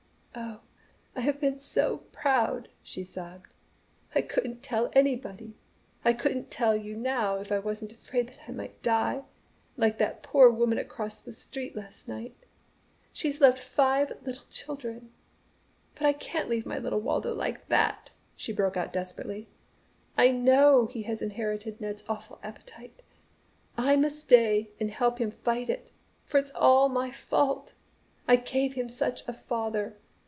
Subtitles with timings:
[0.33, 0.61] "Oh,
[1.13, 3.53] I have been so proud!" she sobbed.
[4.15, 5.57] "I couldn't tell anybody.
[6.05, 9.23] I couldn't tell you now if I wasn't afraid that I might die,
[9.75, 12.33] like that poor woman across the street last night.
[13.11, 15.11] She's left five little children.
[15.95, 19.49] But I can't leave my little Wardo like that!" she broke out desperately.
[20.17, 23.01] "I know he has inherited Ned's awful appetite.
[23.77, 25.91] I must stay and help him fight it,
[26.25, 27.73] for it's all my fault.
[28.29, 29.97] I gave him such a father.